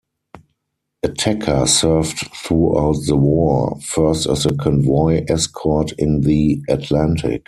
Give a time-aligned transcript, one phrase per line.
[1.03, 7.39] "Attacker" served throughout the war, first as a convoy escort in the Atlantic.